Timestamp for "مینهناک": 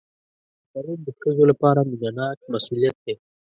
1.89-2.37